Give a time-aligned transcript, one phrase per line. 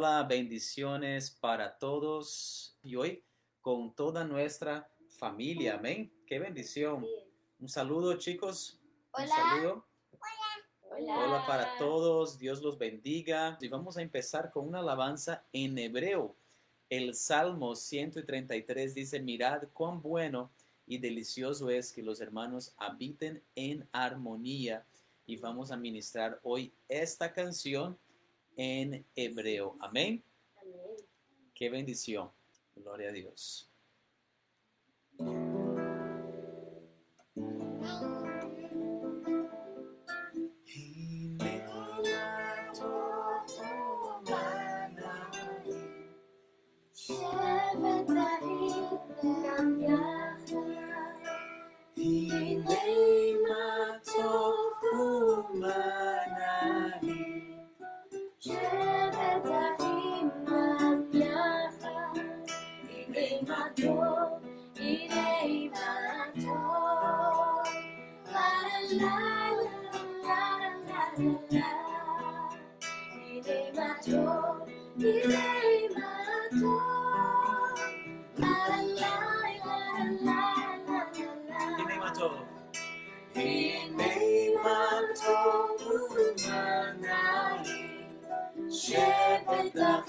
[0.00, 3.24] Hola, bendiciones para todos y hoy
[3.60, 5.74] con toda nuestra familia.
[5.74, 6.12] Amén.
[6.24, 7.04] Qué bendición.
[7.58, 8.78] Un saludo, chicos.
[9.18, 9.34] Un Hola.
[9.34, 9.86] saludo.
[10.92, 11.18] Hola.
[11.18, 12.38] Hola para todos.
[12.38, 13.58] Dios los bendiga.
[13.60, 16.36] Y vamos a empezar con una alabanza en hebreo.
[16.88, 20.52] El Salmo 133 dice, mirad cuán bueno
[20.86, 24.86] y delicioso es que los hermanos habiten en armonía.
[25.26, 27.98] Y vamos a ministrar hoy esta canción
[28.58, 29.76] en hebreo.
[29.80, 30.22] Amén.
[30.60, 30.96] Amén.
[31.54, 32.30] Qué bendición.
[32.74, 33.70] Gloria a Dios.
[89.58, 90.02] La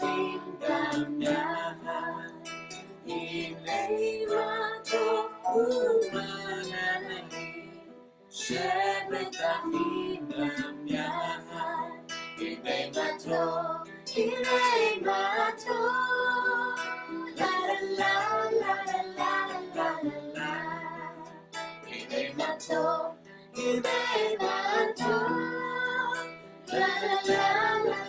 [27.25, 28.08] la la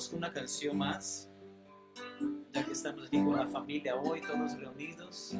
[0.00, 1.28] Adoramos una canción más,
[2.54, 5.36] ya que estamos aquí con la familia hoy, todos reunidos.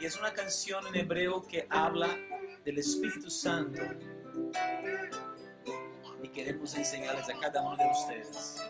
[0.00, 2.08] Y es una canción en hebreo que habla
[2.62, 3.80] del Espíritu Santo.
[6.22, 8.62] Y queremos enseñarles a cada uno de ustedes.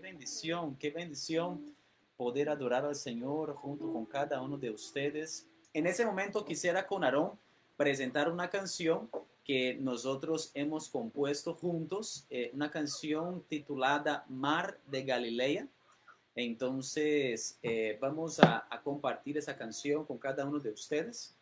[0.00, 1.74] Bendición, qué bendición
[2.16, 5.46] poder adorar al Señor junto con cada uno de ustedes.
[5.72, 7.32] En ese momento quisiera con Aarón
[7.76, 9.08] presentar una canción
[9.44, 15.68] que nosotros hemos compuesto juntos, eh, una canción titulada Mar de Galilea.
[16.34, 21.35] Entonces, eh, vamos a compartir esa canción con cada uno de ustedes.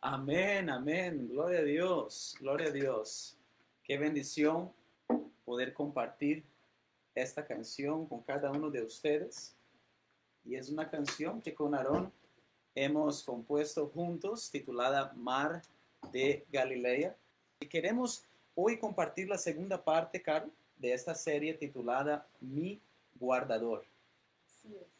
[0.00, 1.28] Amén, amén.
[1.28, 3.36] Gloria a Dios, gloria a Dios.
[3.82, 4.72] Qué bendición
[5.44, 6.44] poder compartir
[7.14, 9.54] esta canción con cada uno de ustedes.
[10.44, 12.10] Y es una canción que con Aarón
[12.74, 15.60] hemos compuesto juntos titulada Mar
[16.10, 17.14] de Galilea.
[17.60, 18.24] Y queremos
[18.54, 20.52] hoy compartir la segunda parte, Carlos,
[20.82, 22.80] de esta serie titulada Mi
[23.14, 23.84] Guardador.
[24.48, 24.92] Así es.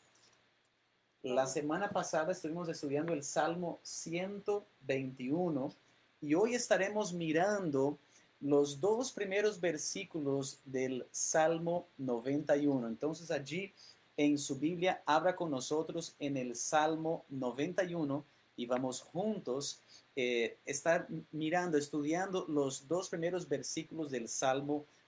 [1.24, 5.72] La semana pasada estuvimos estudiando el Salmo 121
[6.20, 7.98] y hoy estaremos mirando
[8.40, 12.86] los dos primeros versículos del Salmo 91.
[12.86, 13.72] Entonces allí
[14.16, 18.24] en su Biblia abra con nosotros en el Salmo 91
[18.56, 19.80] y vamos juntos
[20.14, 25.01] eh, estar mirando, estudiando los dos primeros versículos del Salmo 91.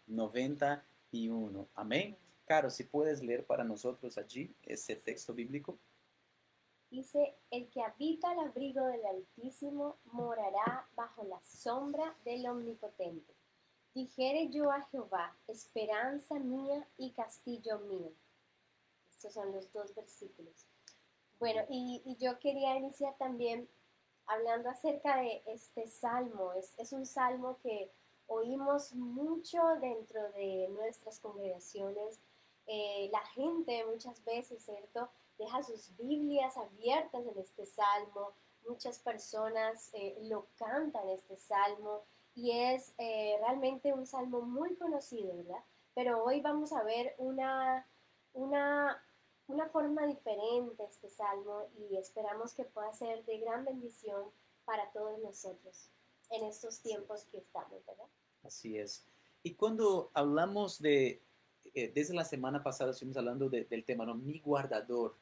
[1.75, 2.17] Amén.
[2.47, 5.79] Caro, si puedes leer para nosotros allí ese texto bíblico.
[6.91, 13.35] Dice, el que habita al abrigo del Altísimo morará bajo la sombra del Omnipotente.
[13.95, 18.13] Dijere yo a Jehová, esperanza mía y castillo mío.
[19.11, 20.67] Estos son los dos versículos.
[21.39, 23.69] Bueno, y, y yo quería iniciar también
[24.27, 26.53] hablando acerca de este salmo.
[26.53, 27.91] Es, es un salmo que
[28.35, 32.21] oímos mucho dentro de nuestras congregaciones.
[32.67, 35.09] Eh, la gente muchas veces, ¿cierto?
[35.39, 38.33] Deja sus Biblias abiertas en este salmo.
[38.67, 42.03] Muchas personas eh, lo cantan este salmo
[42.35, 45.63] y es eh, realmente un salmo muy conocido, ¿verdad?
[45.95, 47.87] Pero hoy vamos a ver una,
[48.33, 49.01] una,
[49.47, 54.25] una forma diferente este salmo y esperamos que pueda ser de gran bendición
[54.65, 55.91] para todos nosotros
[56.31, 58.09] en estos tiempos que estamos, ¿verdad?
[58.45, 59.05] Así es.
[59.43, 61.21] Y cuando hablamos de,
[61.75, 64.15] eh, desde la semana pasada estuvimos hablando de- del tema, ¿no?
[64.15, 65.17] Mi guardador.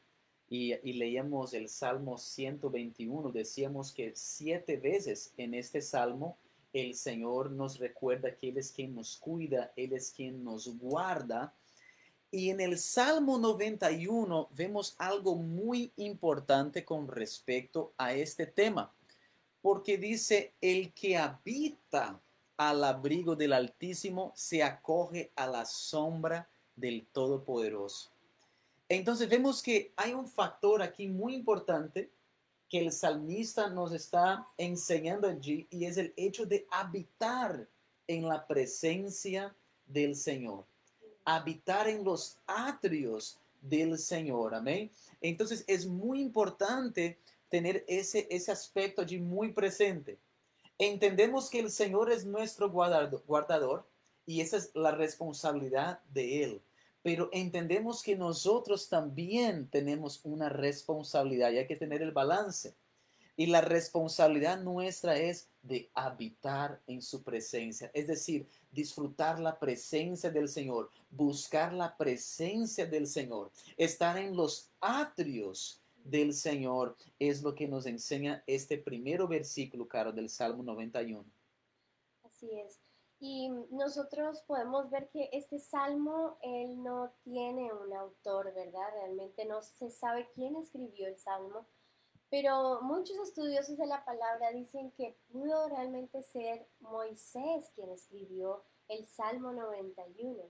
[0.48, 6.36] Y, y leíamos el Salmo 121, decíamos que siete veces en este Salmo
[6.74, 11.54] el Señor nos recuerda que Él es quien nos cuida, Él es quien nos guarda.
[12.30, 18.90] Y en el Salmo 91 vemos algo muy importante con respecto a este tema,
[19.62, 22.20] porque dice, el que habita
[22.56, 28.10] al abrigo del Altísimo se acoge a la sombra del Todopoderoso.
[28.88, 32.10] Entonces vemos que hay un factor aquí muy importante
[32.68, 37.68] que el salmista nos está enseñando allí y es el hecho de habitar
[38.06, 39.54] en la presencia
[39.86, 40.64] del Señor,
[41.24, 44.90] habitar en los atrios del Señor, amén.
[45.20, 47.18] Entonces es muy importante
[47.48, 50.18] tener ese, ese aspecto allí muy presente.
[50.84, 53.86] Entendemos que el Señor es nuestro guardado- guardador
[54.26, 56.62] y esa es la responsabilidad de Él.
[57.04, 62.74] Pero entendemos que nosotros también tenemos una responsabilidad y hay que tener el balance.
[63.36, 70.32] Y la responsabilidad nuestra es de habitar en su presencia, es decir, disfrutar la presencia
[70.32, 77.54] del Señor, buscar la presencia del Señor, estar en los atrios del Señor, es lo
[77.54, 81.24] que nos enseña este primero versículo, Caro, del Salmo 91.
[82.24, 82.80] Así es.
[83.20, 88.88] Y nosotros podemos ver que este salmo, él no tiene un autor, ¿verdad?
[88.94, 91.66] Realmente no se sabe quién escribió el salmo,
[92.30, 99.06] pero muchos estudiosos de la palabra dicen que pudo realmente ser Moisés quien escribió el
[99.06, 100.42] Salmo 91.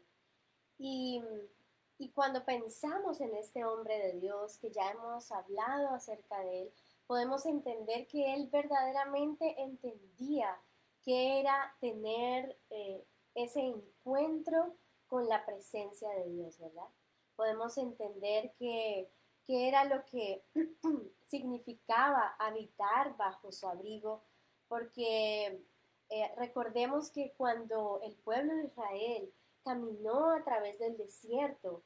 [0.78, 1.23] Y,
[1.99, 6.72] y cuando pensamos en este hombre de Dios, que ya hemos hablado acerca de él,
[7.06, 10.58] podemos entender que él verdaderamente entendía
[11.04, 14.75] que era tener eh, ese encuentro
[15.06, 16.88] con la presencia de Dios, ¿verdad?
[17.37, 19.11] Podemos entender que,
[19.46, 20.42] era lo que
[21.26, 24.22] significaba habitar bajo su abrigo,
[24.68, 25.61] porque
[26.08, 29.32] eh, recordemos que cuando el pueblo de Israel
[29.62, 31.83] caminó a través del desierto,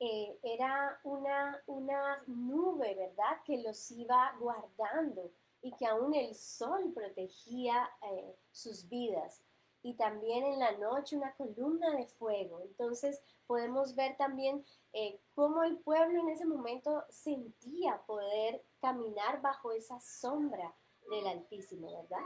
[0.00, 6.92] eh, era una, una nube, ¿verdad?, que los iba guardando y que aún el sol
[6.94, 9.42] protegía eh, sus vidas.
[9.82, 12.60] Y también en la noche una columna de fuego.
[12.60, 19.72] Entonces podemos ver también eh, cómo el pueblo en ese momento sentía poder caminar bajo
[19.72, 20.74] esa sombra
[21.10, 22.24] del Altísimo, ¿verdad?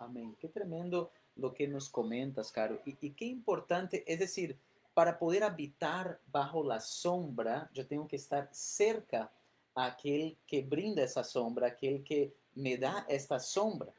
[0.00, 0.36] Amén.
[0.38, 2.80] Qué tremendo lo que nos comentas, Caro.
[2.84, 4.58] Y, qué importante, es decir,
[4.92, 9.32] para poder habitar bajo la sombra, yo tengo que estar cerca
[9.74, 13.92] a aquel que brinda esa sombra, aquel que me da esta sombra.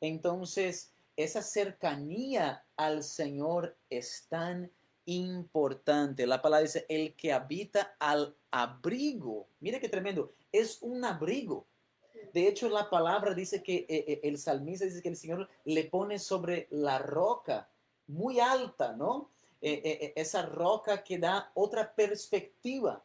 [0.00, 4.70] Entonces, esa cercanía al Señor es tan
[5.06, 6.26] importante.
[6.26, 9.48] La palabra dice, el que habita al abrigo.
[9.60, 11.66] Mire qué tremendo, es un abrigo.
[12.32, 15.84] De hecho, la palabra dice que eh, eh, el salmista dice que el Señor le
[15.84, 17.68] pone sobre la roca
[18.08, 19.30] muy alta, ¿no?
[19.62, 23.02] Eh, esa roca que da otra perspectiva.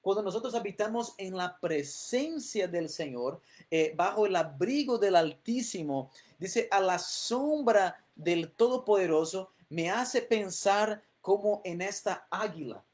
[0.00, 3.40] Cuando nosotros habitamos en la presencia del Señor,
[3.96, 11.62] bajo el abrigo del Altísimo, dice, a la sombra del Todopoderoso, me hace pensar como
[11.64, 12.84] en esta águila,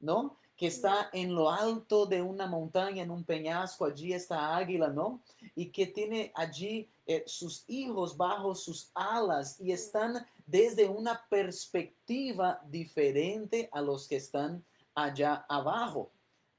[0.00, 0.38] ¿no?
[0.56, 5.20] Que está en lo alto de una montaña, en un peñasco, allí está águila, ¿no?
[5.54, 12.60] Y que tiene allí eh, sus hijos bajo sus alas y están desde una perspectiva
[12.66, 16.10] diferente a los que están allá abajo.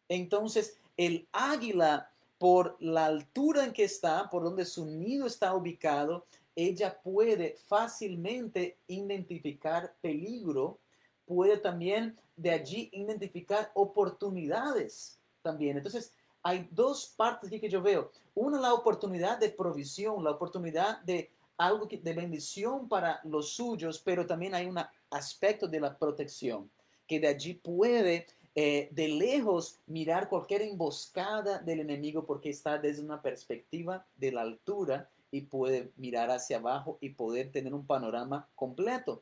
[0.09, 6.25] Entonces, el águila, por la altura en que está, por donde su nido está ubicado,
[6.55, 10.79] ella puede fácilmente identificar peligro,
[11.27, 15.77] puede también de allí identificar oportunidades también.
[15.77, 18.11] Entonces, hay dos partes que yo veo.
[18.33, 24.25] Una, la oportunidad de provisión, la oportunidad de algo de bendición para los suyos, pero
[24.25, 26.69] también hay un aspecto de la protección,
[27.05, 33.03] que de allí puede eh, de lejos mirar cualquier emboscada del enemigo porque está desde
[33.03, 38.47] una perspectiva de la altura y puede mirar hacia abajo y poder tener un panorama
[38.55, 39.21] completo.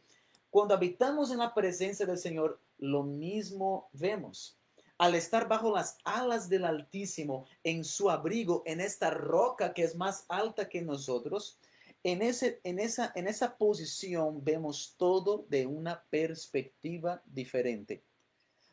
[0.56, 4.58] Cuando habitamos en la presencia del Señor, lo mismo vemos.
[4.98, 9.98] Al estar bajo las alas del Altísimo, en su abrigo, en esta roca que es
[9.98, 11.60] más alta que nosotros,
[12.06, 18.02] en, ese, en, esa, en esa posición vemos todo de una perspectiva diferente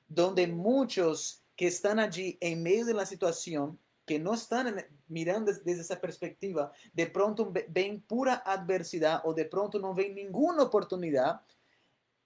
[0.06, 5.80] donde muchos que están allí en medio de la situación, que no están mirando desde,
[5.80, 11.40] esa perspectiva, de pronto ven pura adversidad o de pronto no ven ninguna oportunidad,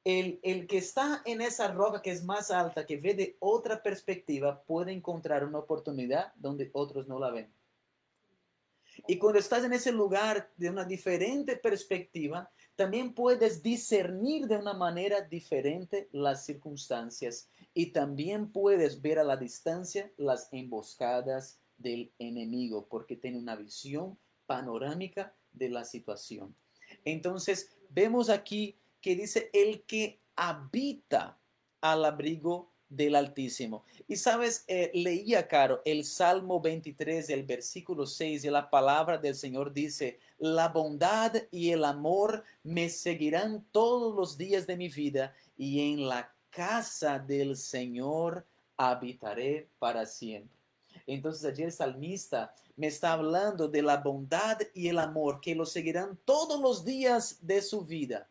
[0.07, 3.83] el, el, que está en esa roca que es más alta, que ve de otra
[3.83, 7.53] perspectiva, puede encontrar una oportunidad donde otros no la ven.
[9.09, 14.75] Y cuando estás en ese lugar de una diferente perspectiva, también puedes discernir de una
[14.75, 22.87] manera diferente las circunstancias y también puedes ver a la distancia las emboscadas del enemigo
[22.88, 24.16] porque tiene una visión
[24.47, 26.55] panorámica de la situación.
[27.05, 31.38] Entonces, vemos aquí que dice el que habita
[31.81, 33.85] al abrigo del Altísimo.
[34.09, 39.37] Y sabes, eh, leía, Caro, el Salmo 23, el versículo 6, y la palabra del
[39.37, 45.33] Señor dice, la bondad y el amor me seguirán todos los días de mi vida,
[45.57, 48.45] y en la casa del Señor
[48.77, 50.59] habitaré para siempre.
[51.07, 55.64] Entonces allí el salmista me está hablando de la bondad y el amor que lo
[55.64, 58.29] seguirán todos los días de su vida,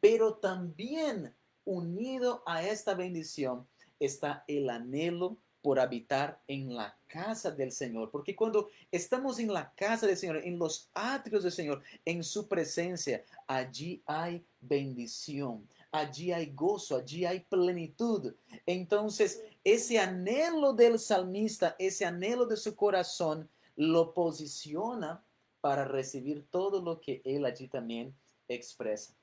[0.00, 3.66] pero también unido a esta bendición
[3.98, 8.10] está el anhelo por habitar en la casa del Señor.
[8.12, 12.46] Porque cuando estamos en la casa del Señor, en los atrios del Señor, en su
[12.46, 18.32] presencia, allí hay bendición, allí hay gozo, allí hay plenitud.
[18.64, 25.24] Entonces, ese anhelo del salmista, ese anhelo de su corazón, lo posiciona
[25.60, 28.14] para recibir todo lo que él allí también
[28.46, 29.14] expresa.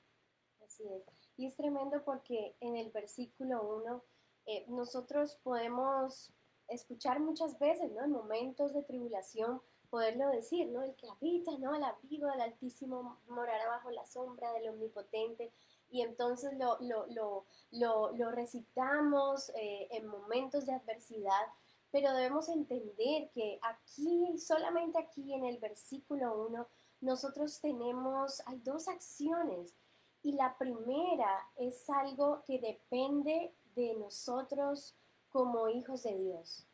[0.74, 1.04] Así es.
[1.38, 4.04] Y es tremendo porque en el versículo 1
[4.48, 6.32] eh, nosotros podemos
[6.68, 8.04] escuchar muchas veces, ¿no?
[8.04, 10.82] En momentos de tribulación, poderlo decir, ¿no?
[10.82, 11.76] El que habita, ¿no?
[11.76, 15.52] Al abrigo del Altísimo morará bajo la sombra del Omnipotente.
[15.92, 21.46] Y entonces lo, lo, lo, lo recitamos eh, en momentos de adversidad,
[21.92, 26.68] pero debemos entender que aquí, solamente aquí en el versículo 1,
[27.02, 29.76] nosotros tenemos, hay dos acciones.
[30.24, 34.96] Y la primera es algo que depende de nosotros
[35.30, 36.66] como hijos de Dios.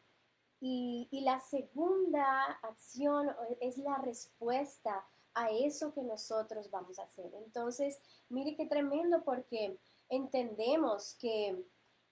[0.62, 3.30] Y, la segunda acción
[3.62, 7.32] es la respuesta a eso que nosotros vamos a hacer.
[7.34, 9.78] Entonces, mire qué tremendo porque
[10.10, 11.64] entendemos que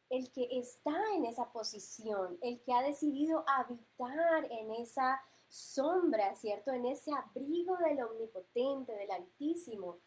[0.10, 6.72] el que está en esa posición, el que ha decidido habitar en esa sombra, ¿cierto?
[6.72, 9.98] En ese abrigo del omnipotente, del altísimo,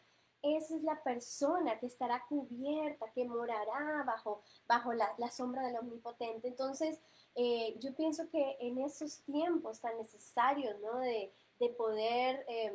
[0.41, 6.47] esa es la persona que estará cubierta, que morará bajo, bajo la, sombra del Omnipotente.
[6.47, 6.99] Entonces,
[7.35, 10.97] eh, yo pienso que en esos tiempos tan necesarios, ¿no?
[10.99, 11.31] De,
[11.77, 12.73] poder, em,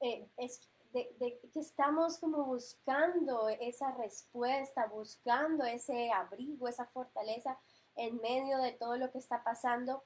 [0.00, 0.28] eh,
[0.92, 7.58] de, que estamos como buscando esa respuesta, buscando ese abrigo, esa fortaleza
[7.96, 10.02] en medio de todo lo que está pasando,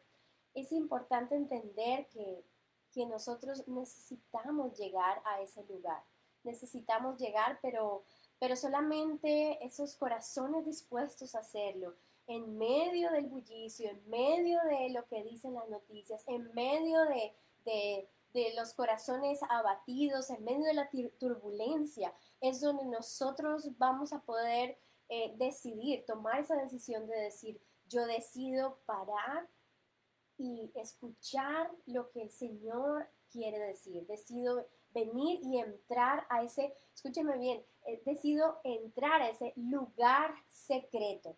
[0.55, 2.45] es importante entender que,
[2.93, 6.03] que nosotros necesitamos llegar a ese lugar
[6.49, 8.03] necesitamos llegar, pero,
[8.39, 11.95] pero solamente esos corazones dispuestos a hacerlo,
[12.27, 17.35] en medio del bullicio, en medio de lo que dicen las noticias, en medio de,
[17.65, 24.79] de, los corazones abatidos, en medio de la turbulencia, es donde nosotros vamos a poder
[25.09, 29.49] eh, decidir, tomar esa decisión de decir, yo decido parar
[30.37, 34.07] y escuchar lo que el Señor quiere decir.
[34.07, 41.37] Decido venir y entrar a ese, escúcheme bien, eh, decido entrar a ese lugar secreto,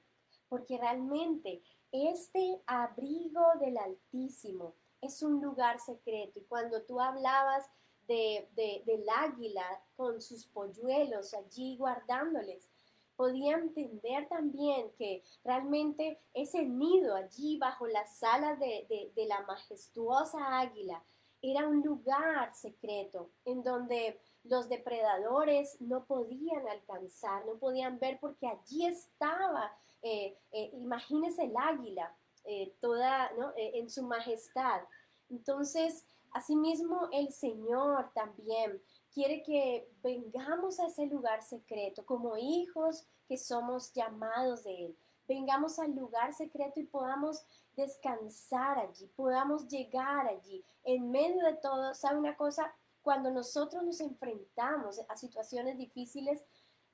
[0.48, 6.38] porque realmente este abrigo del Altísimo es un lugar secreto.
[6.38, 7.66] Y cuando tú hablabas
[8.06, 9.64] de, de- del águila
[9.96, 12.68] con sus polluelos allí guardándoles,
[13.16, 19.42] podía entender también que realmente ese nido allí bajo las alas de, de- de la
[19.42, 21.02] majestuosa águila
[21.42, 28.46] era un lugar secreto en donde los depredadores no podían alcanzar, no podían ver porque
[28.46, 29.72] allí estaba,
[30.02, 33.50] eh, eh, imagínese el águila, eh, toda ¿no?
[33.56, 34.80] Eh, en su majestad.
[35.28, 38.80] Entonces, asimismo, el Señor también
[39.12, 44.96] quiere que vengamos a ese lugar secreto como hijos que somos llamados de Él.
[45.28, 47.44] Vengamos al lugar secreto y podamos
[47.76, 50.64] descansar allí, podamos llegar allí.
[50.84, 52.74] En medio de todo, ¿sabe una cosa?
[53.02, 56.44] Cuando nosotros nos enfrentamos a situaciones difíciles,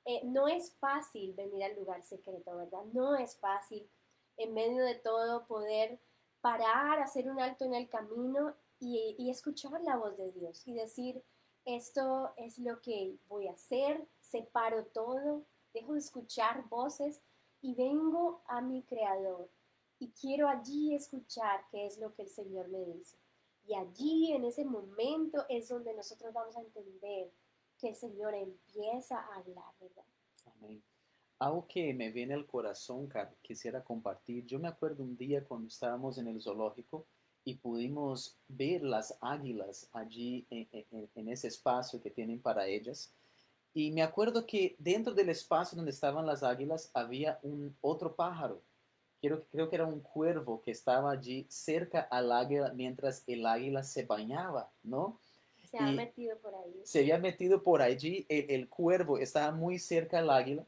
[0.05, 2.83] eh, no es fácil venir al lugar secreto, ¿verdad?
[2.93, 3.89] No es fácil
[4.37, 5.99] en medio de todo poder
[6.39, 10.73] parar, hacer un alto en el camino y, y escuchar la voz de Dios y
[10.73, 11.23] decir,
[11.65, 17.21] esto es lo que voy a hacer, separo todo, dejo de escuchar voces
[17.61, 19.49] y vengo a mi Creador
[19.99, 23.17] y quiero allí escuchar qué es lo que el Señor me dice.
[23.67, 27.31] Y allí, en ese momento, es donde nosotros vamos a entender
[27.79, 30.03] que el Señor empieza a hablar, ¿verdad?
[30.57, 30.81] Amén.
[31.39, 34.45] Algo que me viene al corazón, Car- quisiera compartir.
[34.45, 37.05] Yo me acuerdo un día cuando estábamos en el zoológico
[37.43, 43.11] y pudimos ver las águilas allí en, en- en ese espacio que tienen para ellas.
[43.73, 48.61] Y me acuerdo que dentro del espacio donde estaban las águilas había un otro pájaro.
[49.19, 53.83] Creo, creo que era un cuervo que estaba allí cerca al águila mientras el águila
[53.83, 55.17] se bañaba, ¿no?
[55.71, 56.81] Se ha Y- metido por ahí.
[56.83, 60.63] se había metido por allí, el, el cuervo estaba muy cerca al águila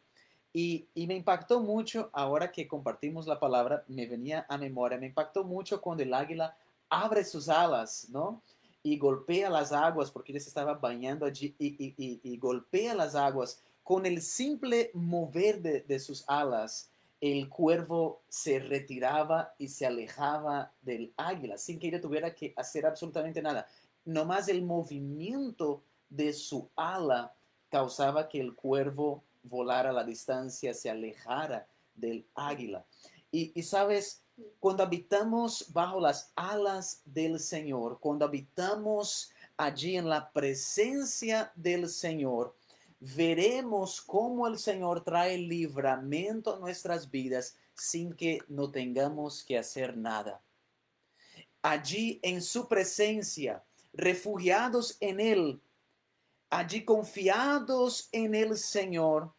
[0.51, 5.05] y, y me impactó mucho, ahora que compartimos la palabra, me venía a memoria, me
[5.07, 6.57] impactó mucho cuando el águila
[6.89, 8.41] abre sus alas, ¿no?
[8.81, 12.95] Y golpea las aguas, porque ella se estaba bañando allí, y, y- y- y golpea
[12.95, 13.61] las aguas.
[13.83, 16.89] Con el simple mover de, de sus alas,
[17.21, 22.85] el cuervo se retiraba y se alejaba del águila, sin que ella tuviera que hacer
[22.85, 23.67] absolutamente nada
[24.09, 27.33] nomás el movimiento de su ala
[27.69, 32.85] causaba que el cuervo volara a la distancia, se alejara del águila.
[33.31, 34.23] Y, y sabes,
[34.59, 42.55] cuando habitamos bajo las alas del Señor, cuando habitamos allí en la presencia del Señor,
[42.99, 49.95] veremos cómo el Señor trae libramiento a nuestras vidas sin que no tengamos que hacer
[49.95, 50.41] nada.
[51.61, 55.61] Allí en su presencia, refugiados en Él,
[56.49, 59.33] allí confiados en el Señor,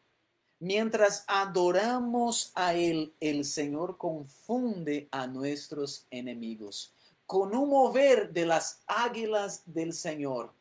[0.58, 6.94] mientras adoramos a Él, el Señor confunde a nuestros enemigos.
[7.26, 10.52] Con un mover de las águilas del Señor,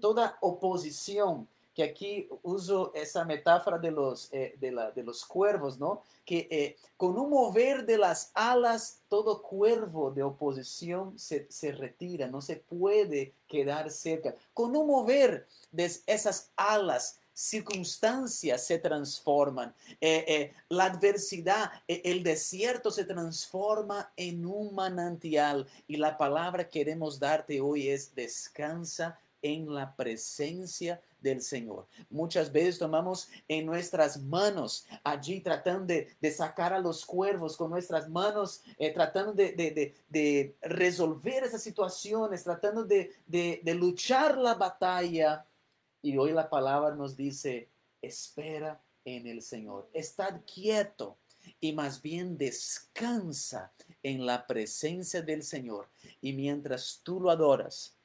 [0.00, 5.78] toda oposición, que aquí uso esa metáfora de los, eh, de, la- de los cuervos,
[5.78, 6.00] ¿no?
[6.24, 12.28] Que eh, con un mover de las alas, todo cuervo de oposición se, se retira,
[12.28, 14.34] no se puede quedar cerca.
[14.54, 19.74] Con un mover de esas alas, circunstancias se transforman.
[20.00, 25.66] Eh, eh, la adversidad, el desierto se transforma en un manantial.
[25.86, 31.86] Y la palabra que queremos darte hoy es descansa en la presencia del Señor.
[32.08, 38.08] Muchas veces tomamos en nuestras manos allí tratando de, sacar a los cuervos con nuestras
[38.08, 45.44] manos, eh, tratando de, resolver esas situaciones, tratando de- de luchar la batalla.
[46.00, 47.68] Y hoy la palabra nos dice,
[48.00, 51.16] espera en el Señor, estad quieto
[51.60, 55.88] y más bien descansa en la presencia del Señor.
[56.20, 57.96] Y mientras tú lo adoras,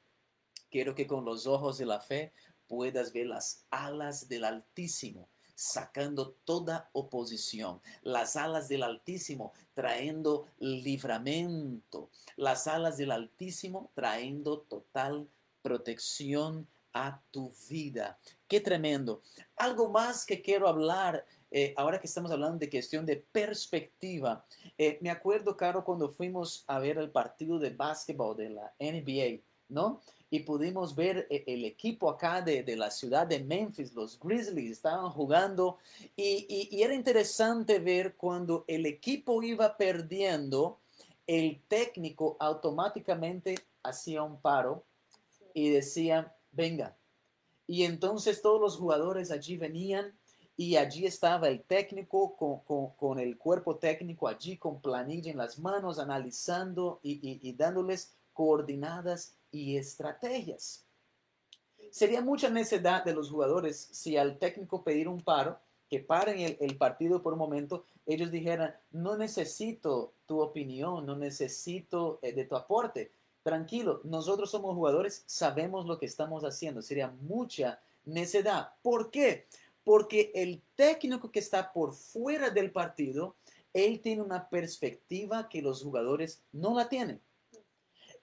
[0.70, 2.32] quiero que con los ojos de la fe
[2.72, 12.08] puedas ver las alas del Altísimo sacando toda oposición, las alas del Altísimo trayendo libramiento,
[12.34, 15.28] las alas del Altísimo trayendo total
[15.60, 18.18] protección a tu vida.
[18.48, 19.20] Qué tremendo.
[19.56, 24.46] Algo más que quiero hablar, eh, ahora que estamos hablando de cuestión de perspectiva.
[24.78, 29.42] Eh, me acuerdo, Caro, cuando fuimos a ver el partido de básquetbol de la NBA,
[29.68, 30.00] ¿no?
[30.34, 34.72] Y pudimos ver eh, el equipo acá de, de la ciudad de Memphis, los Grizzlies,
[34.72, 35.76] estaban jugando
[36.16, 40.78] y, y- y era interesante ver cuando el equipo iba perdiendo,
[41.26, 44.84] el técnico automáticamente hacía un paro
[45.52, 46.96] y decía, venga.
[47.66, 50.16] Y entonces todos los jugadores allí venían
[50.56, 55.36] y allí estaba el técnico con, con- con el cuerpo técnico allí con planilla en
[55.36, 60.84] las manos, analizando y, y- y dándoles coordinadas y estrategias.
[61.90, 66.56] Sería mucha necesidad de los jugadores si al técnico pedir un paro, que paren el,
[66.58, 72.46] el partido por un momento, ellos dijeran, no necesito tu opinión, no necesito eh, de
[72.46, 73.12] tu aporte.
[73.42, 76.80] Tranquilo, nosotros somos jugadores, sabemos lo que estamos haciendo.
[76.80, 78.70] Sería mucha necedad.
[78.82, 79.46] ¿Por qué?
[79.84, 83.36] Porque el técnico que está por fuera del partido,
[83.72, 87.20] él tiene una perspectiva que los jugadores no la tienen.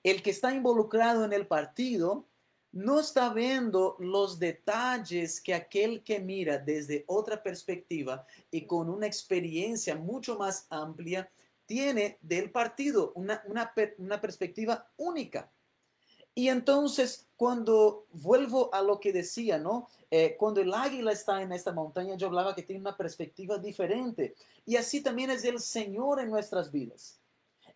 [0.03, 2.25] El que está involucrado en el partido
[2.71, 9.07] no está viendo los detalles que aquel que mira desde otra perspectiva y con una
[9.07, 11.29] experiencia mucho más amplia
[11.65, 15.51] tiene del partido, una, una, per- una perspectiva única.
[16.35, 19.89] Y entonces, cuando vuelvo a lo que decía, ¿no?
[20.09, 24.35] Eh, cuando el águila está en esta montaña, yo hablaba que tiene una perspectiva diferente.
[24.65, 27.18] Y así también es el Señor en nuestras vidas.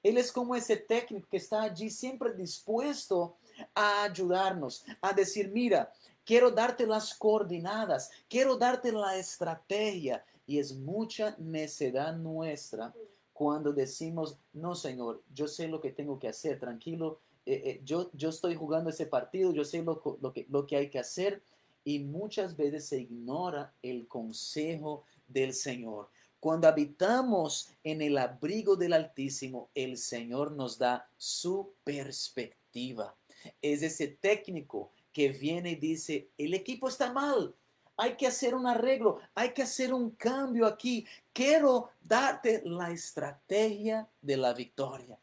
[0.03, 3.37] Él es como ese técnico que está allí siempre dispuesto
[3.73, 5.91] a ayudarnos, a decir, mira,
[6.25, 10.23] quiero darte las coordinadas, quiero darte la estrategia.
[10.45, 12.93] Y es mucha necedad nuestra
[13.31, 18.09] cuando decimos, no, Señor, yo sé lo que tengo que hacer, tranquilo, eh, eh, yo,
[18.13, 21.41] yo estoy jugando ese partido, yo sé lo, lo que, lo que hay que hacer.
[21.85, 26.09] Y muchas veces se ignora el consejo del Señor.
[26.43, 33.15] Cuando habitamos en el abrigo del Altísimo, el Señor nos da su perspectiva.
[33.61, 37.55] Es ese técnico que viene y dice, el equipo está mal,
[37.95, 41.07] hay que hacer un arreglo, hay que hacer un cambio aquí.
[41.31, 45.17] Quiero darte la estrategia de la victoria.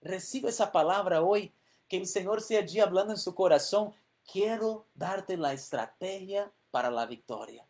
[0.00, 1.52] Recibe esa palabra hoy,
[1.86, 3.92] que el Señor sea allí hablando en su corazón.
[4.26, 7.64] Quiero darte la estrategia para la victoria.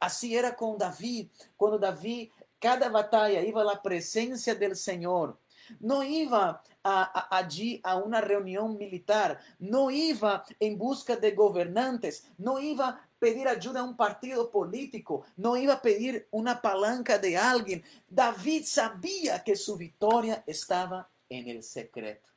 [0.00, 5.38] Así era con David, cuando David, cada batalla iba a la presencia del Señor.
[5.80, 12.26] No iba a- a- allí a una reunión militar, no iba en busca de gobernantes,
[12.36, 17.18] no iba a pedir ayuda a un partido político, no iba a pedir una palanca
[17.18, 17.82] de alguien.
[18.08, 22.28] David sabía que su victoria estaba en el secreto.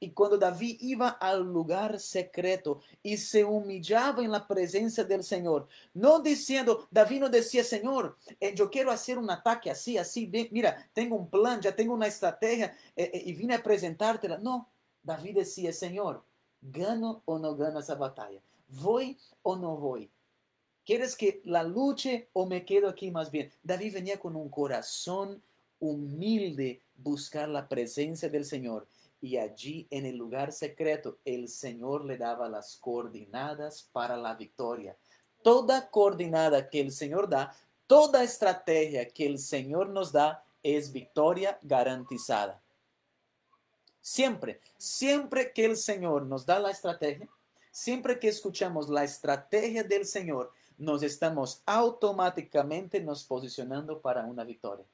[0.00, 5.66] Y cuando David iba al lugar secreto y se humillaba en la presencia del Señor,
[5.94, 10.88] no diciendo, David no decía, Señor, eh, yo quiero hacer un ataque así, así, mira,
[10.92, 14.38] tengo un plan, ya tengo una estrategia eh, eh, y vine a presentártela.
[14.38, 14.68] No,
[15.02, 16.24] David decía, Señor,
[16.60, 18.40] ¿gano o no gano esa batalla?
[18.68, 20.10] ¿Voy o no voy?
[20.84, 23.52] ¿Quieres que la luche o me quedo aquí más bien?
[23.62, 25.42] David venía con un corazón
[25.78, 28.86] humilde buscar la presencia del Señor
[29.22, 34.96] y allí en el lugar secreto el Señor le daba las coordinadas para la victoria.
[35.42, 37.56] Toda coordinada que el Señor da,
[37.86, 42.60] toda estrategia que el Señor nos da es victoria garantizada.
[44.00, 47.28] Siempre, siempre que el Señor nos da la estrategia,
[47.70, 54.84] siempre que escuchamos la estrategia del Señor, nos estamos automáticamente nos posicionando para una victoria.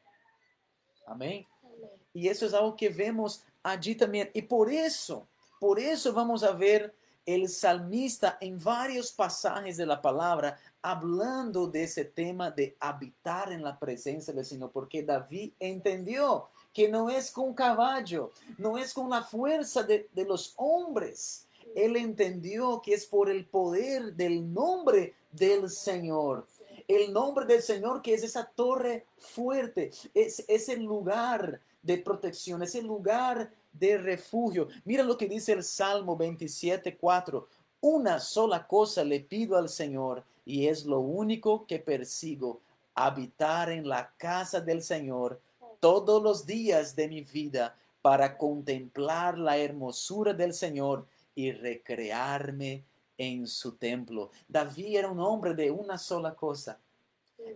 [1.06, 1.46] Amén.
[1.62, 1.90] Amén.
[2.12, 4.31] Y eso es algo que vemos allí también.
[4.35, 5.26] Y por eso,
[5.59, 6.94] por eso vamos a ver
[7.26, 13.62] el salmista en varios pasajes de la palabra hablando de ese tema de habitar en
[13.62, 19.11] la presencia del Señor, porque David entendió que no es con caballo, no es con
[19.11, 21.46] la fuerza de, de los hombres.
[21.74, 26.46] Él entendió que es por el poder del nombre del Señor
[26.88, 32.83] el nombre del Señor, que es esa torre fuerte, es ese lugar de protección, ese
[32.83, 34.68] lugar de refugio.
[34.84, 37.48] Mira lo que dice el Salmo 27, 4.
[37.80, 42.60] Una sola cosa le pido al Señor y es lo único que persigo,
[42.94, 45.40] habitar en la casa del Señor
[45.78, 52.84] todos los días de mi vida para contemplar la hermosura del Señor y recrearme
[53.16, 54.30] en su templo.
[54.48, 56.80] David era un hombre de una sola cosa.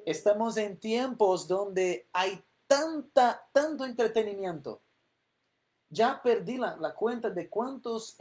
[0.05, 4.81] Estamos en tiempos donde hay tanta, tanto entretenimiento.
[5.93, 8.17] Ya perdí la, la cuenta de cuántas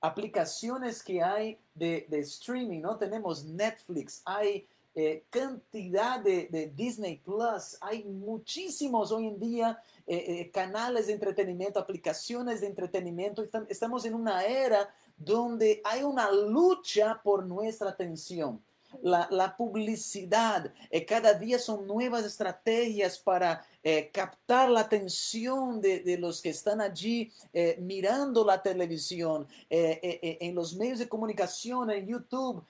[0.00, 2.96] aplicaciones que hay de, de, streaming, ¿no?
[2.96, 7.76] Tenemos Netflix, hay eh, cantidad de, de Disney Plus.
[7.80, 13.44] Hay muchísimos hoy en día eh, eh, canales de entretenimiento, aplicaciones de entretenimiento.
[13.44, 18.60] Estam- Estamos en una era donde hay una lucha por nuestra atención.
[19.02, 26.42] La, publicidad, eh, cada día son nuevas estrategias para eh, captar la atención de, los
[26.42, 32.64] que están allí eh, mirando la televisión, en los medios de comunicación, en YouTube,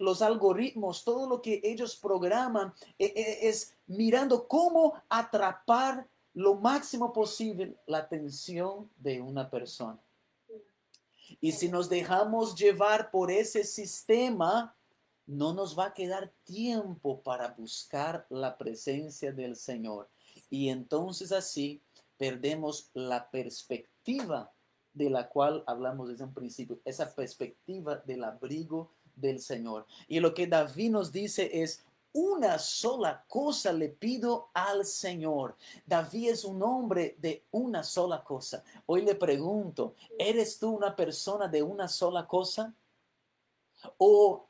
[0.00, 7.98] los algoritmos, todo lo que ellos programan es mirando cómo atrapar lo máximo posible la
[7.98, 9.98] atención de una persona.
[11.40, 14.74] Y si nos dejamos llevar por ese sistema,
[15.32, 20.08] no nos va a quedar tiempo para buscar la presencia del Señor.
[20.50, 21.82] Y entonces así
[22.18, 24.52] perdemos la perspectiva
[24.92, 29.86] de la cual hablamos desde un principio, esa perspectiva del abrigo del Señor.
[30.06, 31.82] Y lo que David nos dice es,
[32.14, 35.56] una sola cosa le pido al Señor.
[35.86, 38.62] David es un hombre de una sola cosa.
[38.84, 42.74] Hoy le pregunto, ¿eres tú una persona de una sola cosa?
[43.96, 44.46] ¿O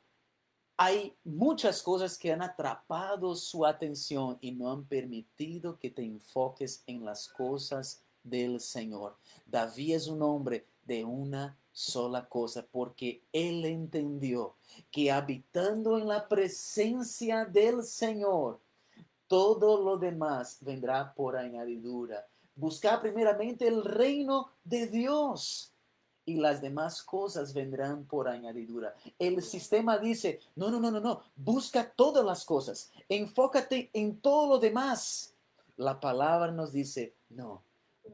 [0.76, 6.82] hay muchas cosas que han atrapado su atención y no han permitido que te enfoques
[6.86, 9.16] en las cosas del Señor?
[9.46, 14.56] David es un hombre de una sola cosa porque él entendió
[14.90, 18.60] que habitando en la presencia del Señor,
[19.26, 22.26] todo lo demás vendrá por añadidura.
[22.54, 25.71] Buscar primeramente el reino de Dios
[26.24, 28.94] y las demás cosas vendrán por añadidura.
[29.18, 34.48] El sistema dice, no, no, no, no, no, busca todas las cosas, enfócate en todo
[34.48, 35.34] lo demás.
[35.76, 37.62] La palabra nos dice, no,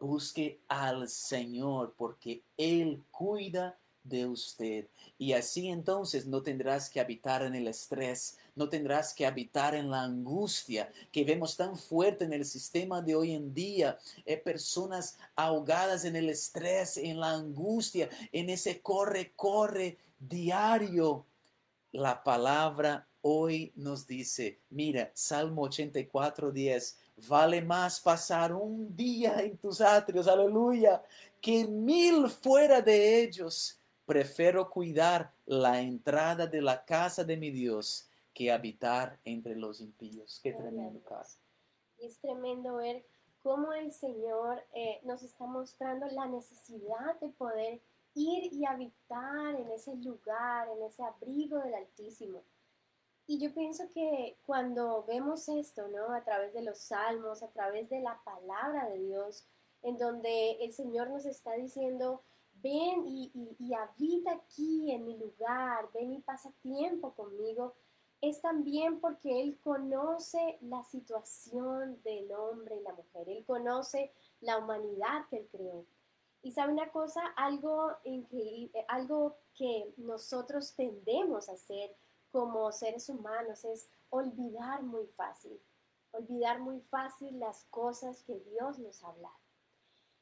[0.00, 4.86] busque al Señor porque Él cuida de usted.
[5.18, 9.90] Y así entonces no tendrás que habitar en el estrés, no tendrás que habitar en
[9.90, 13.98] la angustia que vemos tan fuerte en el sistema de hoy en día.
[14.24, 21.24] Eh, personas ahogadas en el estrés, en la angustia, en ese corre, corre diario.
[21.92, 29.56] La palabra hoy nos dice, mira, Salmo 84, 10, vale más pasar un día en
[29.56, 31.02] tus atrios, aleluya,
[31.40, 33.77] que mil fuera de ellos.
[34.08, 40.40] Prefiero cuidar la entrada de la casa de mi Dios que habitar entre los impíos.
[40.42, 41.02] Qué tremendo.
[41.98, 43.04] Y es tremendo ver
[43.42, 47.82] cómo el Señor eh, nos está mostrando la necesidad de poder
[48.14, 52.42] ir y habitar en ese lugar, en ese abrigo del Altísimo.
[53.26, 56.14] Y yo pienso que cuando vemos esto, ¿no?
[56.14, 59.44] A través de los salmos, a través de la palabra de Dios,
[59.82, 62.22] en donde el Señor nos está diciendo,
[62.62, 67.74] ven y, y- y habita aquí en mi lugar, ven y pasa tiempo conmigo,
[68.20, 74.58] es también porque Él conoce la situación del hombre y la mujer, Él conoce la
[74.58, 75.84] humanidad que Él creó.
[76.42, 81.94] Y sabe una cosa, algo increíble, algo que nosotros tendemos a hacer
[82.30, 85.60] como seres humanos es olvidar muy fácil,
[86.12, 89.30] olvidar muy fácil las cosas que Dios nos habla.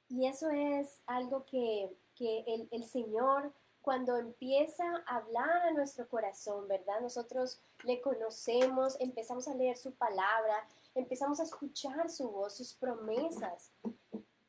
[0.09, 3.53] Y eso es algo que, que el, el Señor,
[3.83, 7.01] cuando empieza a hablar a nuestro corazón, ¿verdad?
[7.01, 13.71] Nosotros le conocemos, empezamos a leer su palabra, empezamos a escuchar su voz, sus promesas.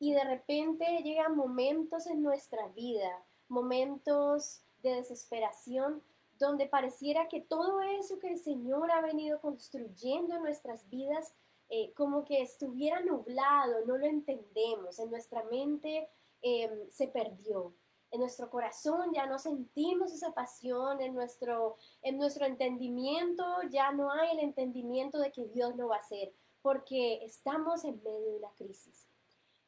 [0.00, 6.02] Y de repente llegan momentos en nuestra vida, momentos de desesperación,
[6.38, 11.32] donde pareciera que todo eso que el Señor ha venido construyendo en nuestras vidas,
[11.68, 16.08] eh, como que estuviera nublado, no lo entendemos, en nuestra mente
[16.42, 17.74] eh, se perdió.
[18.10, 24.10] En nuestro corazón ya no sentimos esa pasión, en nuestro, en nuestro entendimiento ya no
[24.10, 26.32] hay el entendimiento de que Dios lo va a hacer,
[26.62, 29.06] porque estamos en medio de la crisis.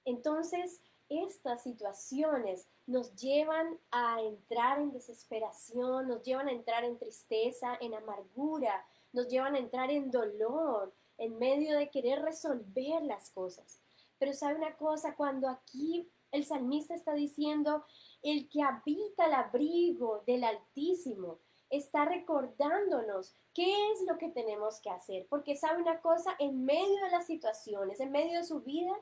[0.07, 7.77] Entonces, estas situaciones nos llevan a entrar en desesperación, nos llevan a entrar en tristeza,
[7.81, 13.83] en amargura, nos llevan a entrar en dolor, en medio de querer resolver las cosas.
[14.19, 17.85] Pero sabe una cosa, cuando aquí el salmista está diciendo,
[18.23, 21.39] el que habita el abrigo del Altísimo,
[21.71, 25.27] está recordándonos qué es lo que tenemos que hacer.
[25.29, 28.93] Porque sabe una cosa, en medio de las situaciones, en medio de su vida,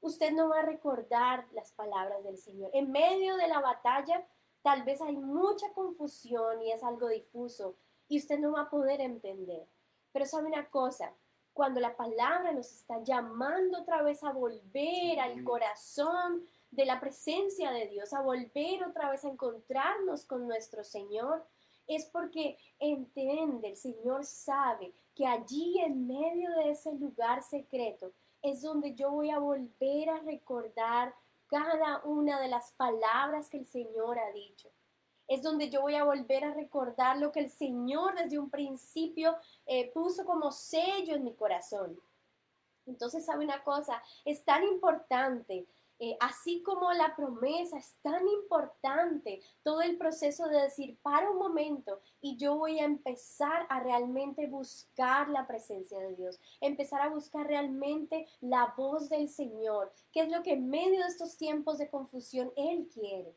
[0.00, 2.70] usted no va a recordar las palabras del Señor.
[2.72, 4.26] En medio de la batalla,
[4.62, 7.76] tal vez hay mucha confusión y es algo difuso
[8.08, 9.66] y usted no va a poder entender.
[10.12, 11.12] Pero sabe una cosa,
[11.52, 17.70] cuando la palabra nos está llamando otra vez a volver al corazón de la presencia
[17.70, 21.46] de Dios, a volver otra vez a encontrarnos con nuestro Señor,
[21.86, 28.12] es porque entiende, el Señor sabe que allí en medio de ese lugar secreto
[28.42, 31.14] es donde yo voy a volver a recordar
[31.46, 34.70] cada una de las palabras que el Señor ha dicho.
[35.28, 39.36] Es donde yo voy a volver a recordar lo que el Señor desde un principio
[39.66, 41.98] eh, puso como sello en mi corazón.
[42.86, 44.02] Entonces, ¿sabe una cosa?
[44.24, 45.66] Es tan importante
[46.00, 51.38] eh, así como la promesa es tan importante, todo el proceso de decir, para un
[51.38, 57.10] momento y yo voy a empezar a realmente buscar la presencia de Dios, empezar a
[57.10, 61.78] buscar realmente la voz del Señor, que es lo que en medio de estos tiempos
[61.78, 63.34] de confusión Él quiere,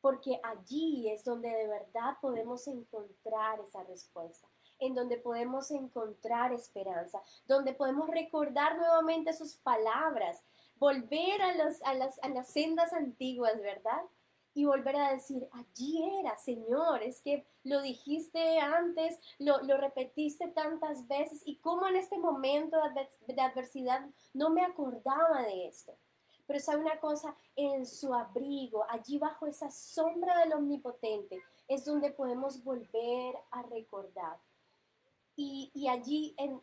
[0.00, 4.48] porque allí es donde de verdad podemos encontrar esa respuesta
[4.80, 10.42] en donde podemos encontrar esperanza, donde podemos recordar nuevamente sus palabras
[10.80, 14.02] volver a, los, a, las, a las sendas antiguas, ¿verdad?
[14.54, 20.48] Y volver a decir, allí era, Señor, es que lo dijiste antes, lo, lo repetiste
[20.48, 22.78] tantas veces y cómo en este momento
[23.28, 25.94] de adversidad no me acordaba de esto.
[26.46, 32.10] Pero sabe una cosa, en su abrigo, allí bajo esa sombra del omnipotente, es donde
[32.10, 34.36] podemos volver a recordar.
[35.36, 36.60] Y, y allí, en,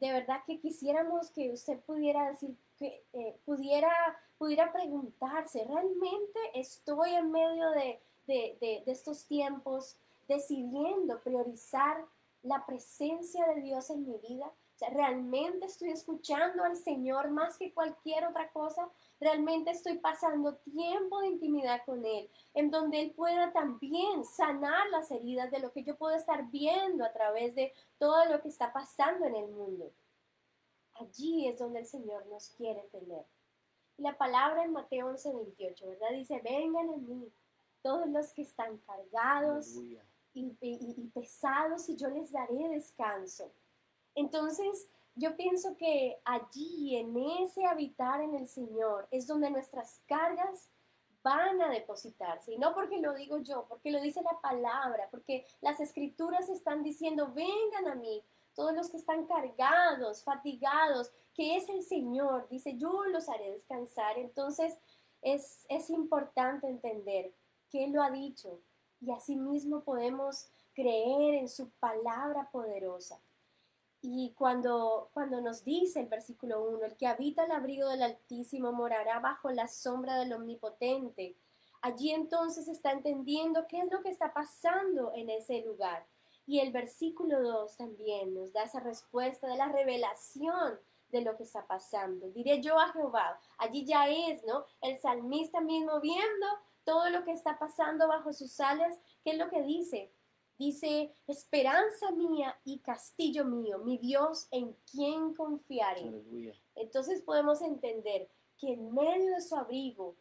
[0.00, 3.90] de verdad que quisiéramos que usted pudiera decir, eh, pudiera,
[4.38, 9.96] pudiera preguntarse, ¿realmente estoy en medio de, de, estos tiempos
[10.28, 12.04] decidiendo priorizar
[12.42, 14.50] la presencia de Dios en mi vida?
[14.92, 18.88] ¿realmente estoy escuchando al Señor más que cualquier otra cosa?
[19.20, 25.10] ¿Realmente estoy pasando tiempo de intimidad con Él, en donde Él pueda también sanar las
[25.10, 28.72] heridas de lo que yo puedo estar viendo a través de todo lo que está
[28.72, 29.90] pasando en el mundo?
[31.00, 33.24] Allí es donde el Señor nos quiere tener.
[33.96, 36.10] Y la palabra en Mateo 11, 28, ¿verdad?
[36.12, 37.32] Dice, vengan a mí
[37.82, 39.76] todos los que están cargados
[40.34, 43.50] y, pesados y yo les daré descanso.
[44.14, 50.68] Entonces, yo pienso que allí, en ese habitar en el Señor, es donde nuestras cargas
[51.22, 52.52] van a depositarse.
[52.52, 56.82] Y no porque lo digo yo, porque lo dice la palabra, porque las escrituras están
[56.82, 58.22] diciendo, vengan a mí,
[58.58, 64.18] todos los que están cargados, fatigados, que es el Señor, dice, yo los haré descansar.
[64.18, 64.76] Entonces
[65.22, 67.32] es, es importante entender
[67.70, 68.60] que Él lo ha dicho
[69.00, 73.20] y asimismo podemos creer en su palabra poderosa.
[74.02, 78.72] Y cuando, cuando nos dice el versículo 1, el que habita el abrigo del Altísimo
[78.72, 81.36] morará bajo la sombra del Omnipotente,
[81.80, 86.04] allí entonces está entendiendo qué es lo que está pasando en ese lugar.
[86.48, 90.80] Y el versículo 2 también nos da esa respuesta de la revelación
[91.10, 92.30] de lo que está pasando.
[92.30, 94.64] Diré yo a Jehová, allí ya es, ¿no?
[94.80, 96.46] El salmista mismo viendo
[96.84, 100.10] todo lo que está pasando bajo sus alas, ¿qué es lo que dice?
[100.58, 106.10] Dice, esperanza mía y castillo mío, mi Dios en quien confiaré.
[106.74, 108.26] Entonces podemos entender
[108.56, 110.16] que en medio de su abrigo,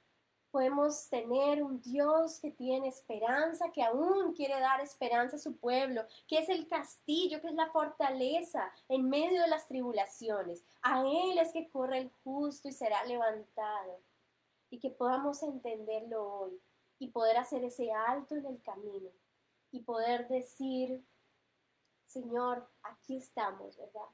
[0.58, 6.02] podemos tener un Dios que tiene esperanza, que aún quiere dar esperanza a su pueblo,
[6.28, 10.64] que es el castillo, que es la fortaleza en medio de las tribulaciones.
[10.82, 14.00] A Él es que corre el justo y será levantado.
[14.72, 16.60] Y que podamos entenderlo hoy
[16.98, 19.12] y poder hacer ese alto en el camino
[19.70, 21.06] y poder decir,
[22.08, 24.10] Señor, aquí estamos, ¿verdad?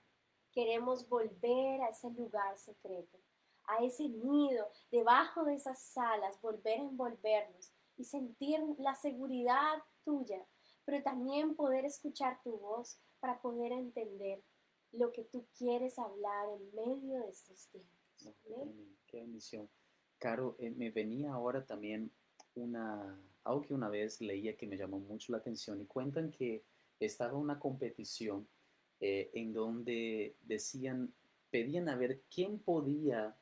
[0.52, 3.23] Queremos volver a ese lugar secreto
[3.68, 10.46] a ese nido, debajo de esas alas, volver a envolvernos y sentir la seguridad tuya,
[10.86, 14.44] pero también poder escuchar tu voz para poder entender
[14.92, 17.94] lo que tú quieres hablar en medio de estos tiempos.
[19.08, 19.70] Qué bendición.
[20.20, 22.12] Caro, eh, me venía ahora también
[22.56, 26.64] una, algo que una vez leía que me llamó mucho la atención y cuentan que
[27.00, 28.48] estaba una competición
[29.00, 31.14] eh, en donde decían,
[31.50, 33.36] pedían a ver quién podía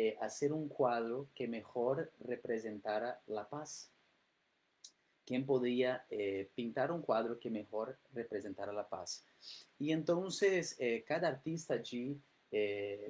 [0.00, 3.90] eh, hacer un cuadro que mejor representara la paz.
[5.26, 9.24] ¿Quién podía eh, pintar un cuadro que mejor representara la paz?
[9.76, 12.16] Y entonces eh, cada artista allí,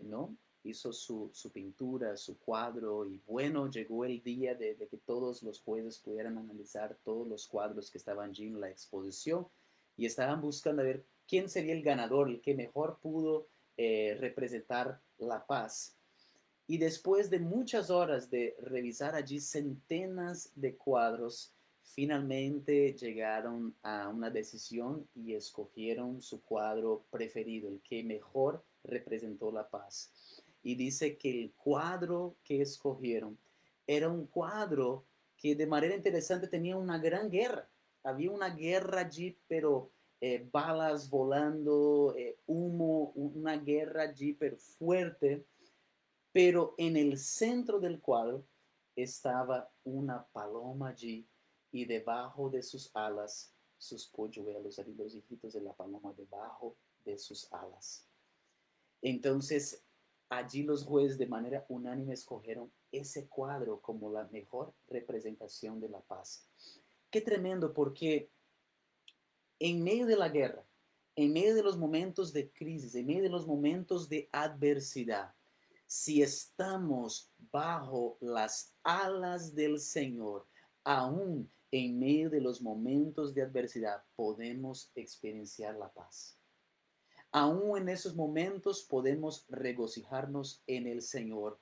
[0.04, 0.34] ¿no?
[0.64, 5.98] Hizo su, pintura, su cuadro y bueno, llegó el día de, que todos los jueces
[5.98, 9.46] pudieran analizar todos los cuadros que estaban allí en la exposición
[9.94, 15.46] y estaban buscando a ver quién sería el ganador, el que mejor pudo representar la
[15.46, 15.97] paz.
[16.68, 21.52] Y después de muchas horas de revisar allí centenas de cuadros,
[21.82, 29.68] finalmente llegaron a una decisión y escogieron su cuadro preferido, el que mejor representó la
[29.68, 30.12] paz.
[30.62, 33.36] Y dice que el cuadro que escogieron
[33.84, 35.04] era un cuadro
[35.36, 37.68] que de manera interesante tenía una gran guerra
[38.08, 39.90] había una guerra allí, pero
[40.20, 45.44] eh, balas volando, eh, humo, una guerra allí, pero fuerte,
[46.38, 48.46] pero en el centro del cual
[48.94, 51.28] estaba una paloma allí
[51.72, 57.52] y debajo de sus alas sus polluelos, los hijitos de la paloma debajo de sus
[57.52, 58.06] alas.
[59.02, 59.84] Entonces,
[60.28, 66.02] allí los jueces de manera unánime escogieron ese cuadro como la mejor representación de la
[66.02, 66.48] paz.
[67.10, 68.30] Qué tremendo porque
[69.58, 70.64] en medio de la guerra,
[71.16, 75.34] en medio de los momentos de crisis, en medio de los momentos de adversidad,
[75.88, 80.46] si estamos bajo las alas del Señor,
[80.84, 86.36] aún en medio de los momentos de adversidad, podemos experienciar la paz.
[87.32, 91.58] Aún en esos momentos podemos regocijarnos en el Señor.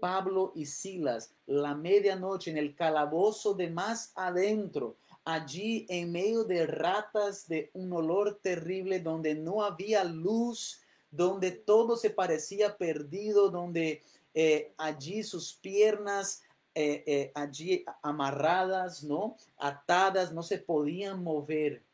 [0.00, 6.66] Pablo y Silas, la medianoche en el calabozo de más adentro, allí en medio de
[6.66, 10.80] ratas de un olor terrible, donde no había luz,
[11.14, 14.02] donde todo se parecía perdido, donde
[14.34, 16.42] eh, allí sus piernas
[16.74, 19.36] eh, eh, allí amarradas, ¿no?
[19.58, 21.84] Atadas, no se podían mover,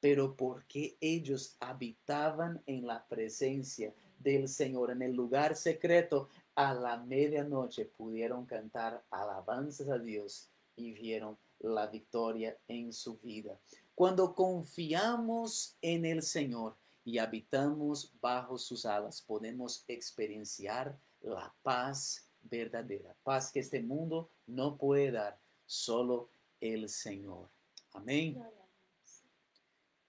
[0.00, 6.98] pero porque ellos habitaban en la presencia del Señor, en el lugar secreto, a la
[6.98, 13.58] medianoche pudieron cantar alabanzas a Dios y vieron la victoria en su vida.
[13.94, 16.76] Cuando confiamos en el Señor
[17.08, 24.76] y habitamos bajo sus alas, podemos experienciar la paz verdadera, paz que este mundo no
[24.76, 26.28] puede dar, solo
[26.60, 27.48] el Señor.
[27.94, 28.44] Amén.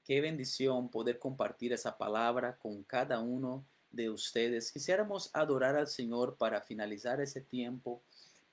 [0.03, 4.69] Qué bendición poder compartir esa palabra con cada uno de ustedes.
[4.69, 8.01] Quisiéramos adorar al Señor para finalizar ese tiempo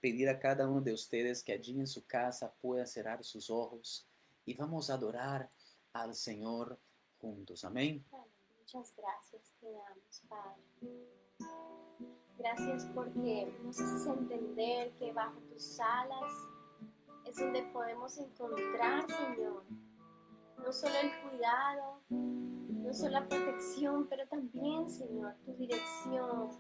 [0.01, 4.07] pedir a cada uno de ustedes que allí en su casa pueda cerrar sus ojos
[4.44, 5.51] y vamos a adorar
[5.92, 6.78] al Señor
[7.18, 7.64] juntos.
[7.64, 8.05] Amén.
[8.66, 10.60] Muchas gracias te damos, Padre.
[12.36, 16.32] Gracias porque nos haces entender que bajo tus alas
[17.26, 19.62] es donde podemos encontrar, Señor,
[20.58, 26.50] no solo el cuidado, no solo la protección, pero también, Señor, tu dirección,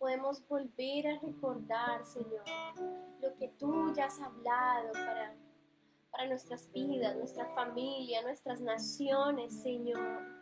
[0.00, 2.42] podemos volver a recordar, Señor,
[3.20, 5.36] lo que tú ya has hablado para,
[6.10, 10.41] para nuestras vidas, nuestra familia, nuestras naciones, Señor.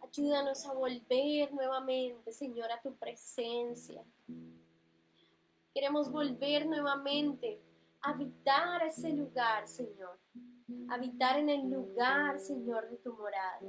[0.00, 4.02] Ayúdanos a volver nuevamente, Señor, a tu presencia.
[5.74, 7.60] Queremos volver nuevamente
[8.00, 10.18] a habitar ese lugar, Señor.
[10.88, 13.60] Habitar en el lugar, Señor, de tu morada.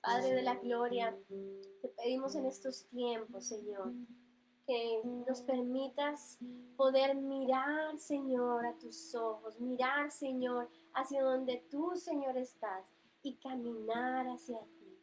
[0.00, 1.14] Padre de la gloria,
[1.82, 3.92] te pedimos en estos tiempos, Señor,
[4.66, 6.38] que nos permitas
[6.76, 12.94] poder mirar, Señor, a tus ojos, mirar, Señor, hacia donde tú, Señor, estás
[13.28, 14.98] y caminar hacia ti.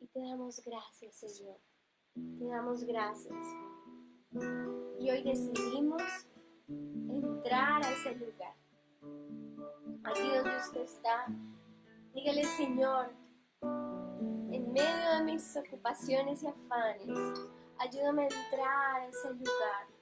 [0.00, 1.58] Y te damos gracias, Señor.
[2.38, 3.34] Te damos gracias.
[4.98, 6.02] Y hoy decidimos
[6.66, 8.54] entrar a ese lugar.
[10.04, 11.26] Allí donde usted está,
[12.14, 13.10] dígale, Señor,
[13.62, 17.40] en medio de mis ocupaciones y afanes,
[17.78, 19.95] ayúdame a entrar a ese lugar.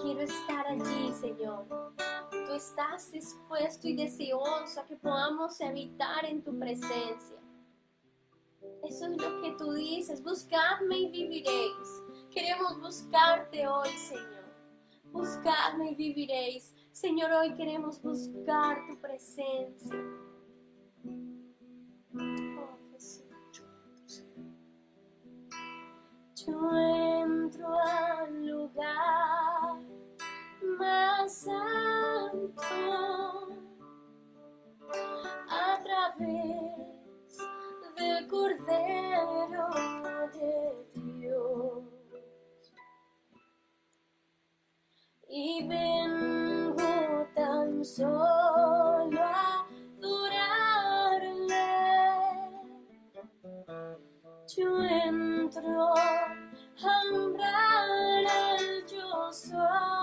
[0.00, 1.66] Quiero estar allí, Señor.
[2.30, 7.38] Tú estás dispuesto y deseoso a que podamos habitar en tu presencia.
[8.84, 10.22] Eso es lo que tú dices.
[10.22, 12.02] Buscadme y viviréis.
[12.30, 14.44] Queremos buscarte hoy, Señor.
[15.12, 16.74] Buscadme y viviréis.
[16.92, 19.96] Señor, hoy queremos buscar tu presencia.
[26.46, 29.53] Yo entro al lugar
[30.78, 32.62] más santo
[35.48, 37.38] a través
[37.96, 39.68] del Cordero
[40.32, 41.84] de Dios.
[45.28, 49.54] Y vengo tan solo a
[54.56, 56.36] yo entro a
[56.84, 57.36] al
[58.86, 59.93] yo soy.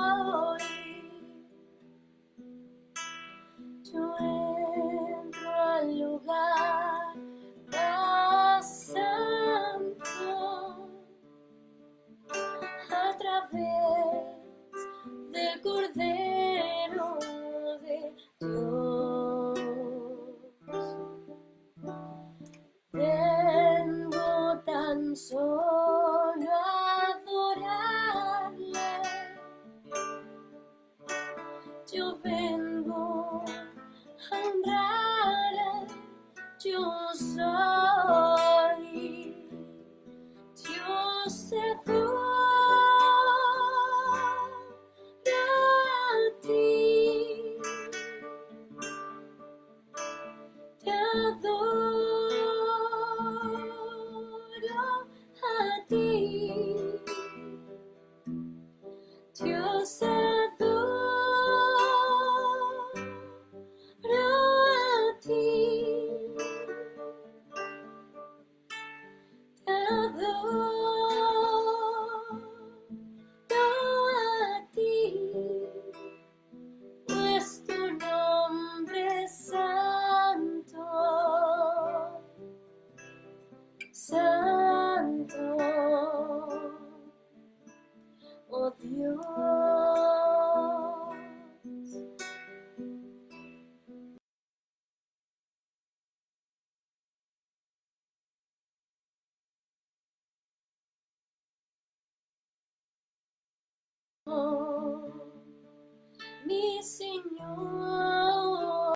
[106.45, 108.93] Mi Señor.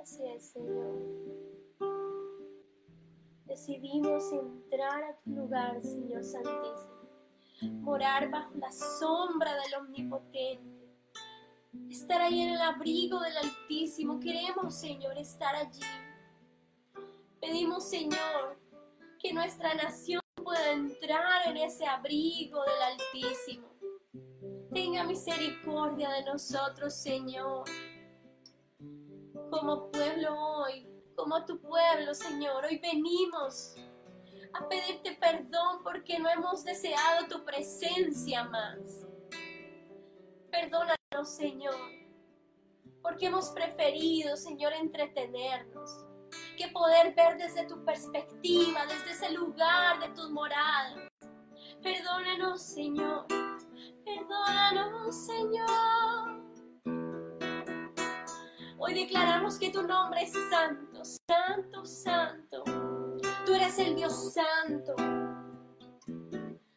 [0.00, 1.16] Así es, Señor.
[3.46, 6.96] Decidimos entrar a tu lugar, Señor Santísimo.
[7.80, 10.76] Morar bajo la sombra del Omnipotente.
[11.88, 14.20] Estar ahí en el abrigo del Altísimo.
[14.20, 15.80] Queremos, Señor, estar allí.
[17.40, 18.58] Pedimos, Señor,
[19.18, 23.68] que nuestra nación pueda entrar en ese abrigo del Altísimo.
[24.72, 27.64] Tenga misericordia de nosotros, Señor.
[29.50, 33.74] Como pueblo hoy, como tu pueblo, Señor, hoy venimos
[34.52, 39.04] a pedirte perdón porque no hemos deseado tu presencia más.
[40.52, 41.74] Perdónanos, Señor,
[43.02, 46.06] porque hemos preferido, Señor, entretenernos
[46.56, 50.94] que poder ver desde tu perspectiva, desde ese lugar de tus moradas.
[51.82, 53.26] Perdónanos, Señor.
[54.04, 56.42] Perdónanos, Señor.
[58.78, 62.64] Hoy declaramos que tu nombre es santo, santo, santo.
[63.44, 64.94] Tú eres el Dios santo.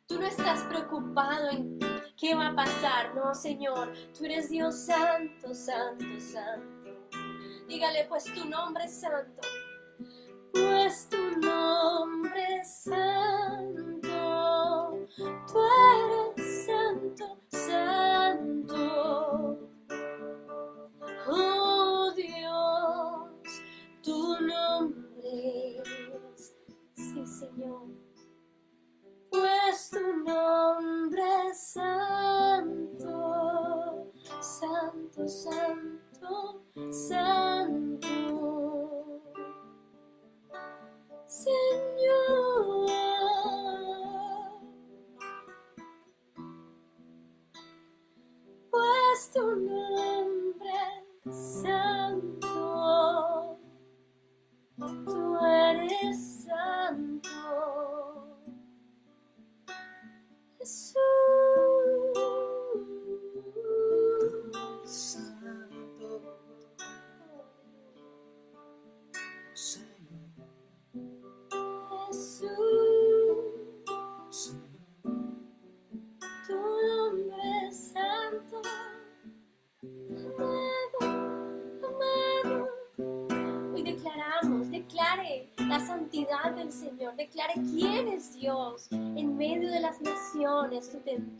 [0.07, 1.79] Tú no estás preocupado en
[2.17, 3.93] qué va a pasar, no, Señor.
[4.17, 6.79] Tú eres Dios santo, santo, santo.
[7.67, 9.41] Dígale, pues tu nombre es santo.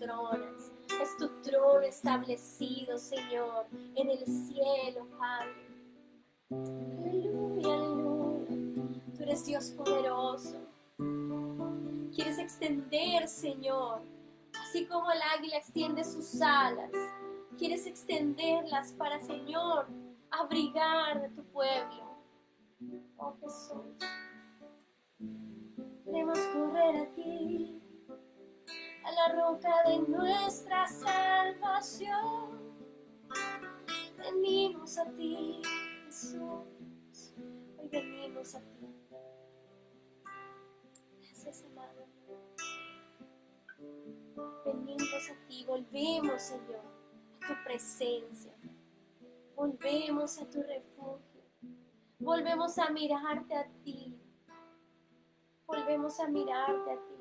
[0.10, 5.68] Entronas, es tu trono establecido, Señor, en el cielo, Padre.
[6.52, 9.02] Aleluya, aleluya.
[9.16, 10.58] Tú eres Dios poderoso.
[12.14, 14.02] Quieres extender, Señor,
[14.62, 16.92] así como el águila extiende sus alas.
[17.58, 19.88] Quieres extenderlas para, Señor,
[20.32, 22.18] abrigar de tu pueblo.
[23.18, 24.10] Oh Jesús.
[26.06, 27.80] Queremos correr a ti,
[29.10, 32.60] a la roca de nuestra salvación.
[34.18, 35.62] Venimos a ti,
[36.06, 37.34] Jesús.
[37.78, 38.88] Hoy venimos a ti.
[41.22, 42.06] Gracias, amado.
[44.66, 46.84] Venimos a ti, volvemos, Señor,
[47.42, 48.54] a tu presencia.
[49.56, 51.42] Volvemos a tu refugio.
[52.20, 54.20] Volvemos a mirarte a ti.
[55.66, 57.19] Volvemos a mirarte a ti.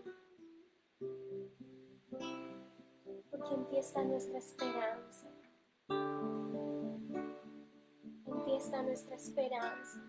[3.30, 5.28] Porque en ti está nuestra esperanza.
[8.26, 10.02] En ti está nuestra esperanza.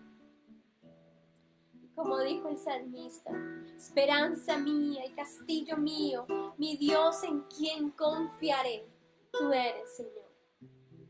[1.94, 3.30] Como dijo el salmista,
[3.76, 8.86] esperanza mía y castillo mío, mi Dios en quien confiaré.
[9.32, 10.30] Tú eres, Señor,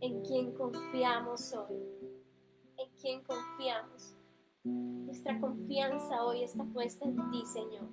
[0.01, 1.77] en quien confiamos hoy.
[2.77, 4.17] En quien confiamos.
[4.65, 7.89] Nuestra confianza hoy está puesta en ti, Señor.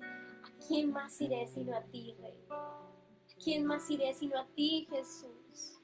[0.00, 2.38] ¿A quién más iré sino a ti, Rey?
[3.46, 5.80] ¿A quién más iré sino a ti, Jesús?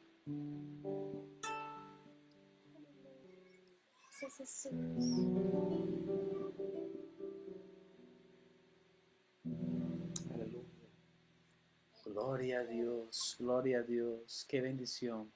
[4.10, 4.72] Gracias, Jesús.
[10.34, 10.66] Aleluya.
[12.04, 14.44] Gloria a Dios, gloria a Dios.
[14.48, 15.32] Qué bendición.